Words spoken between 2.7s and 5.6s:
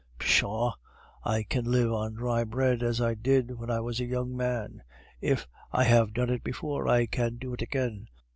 as I did when I was a young man; if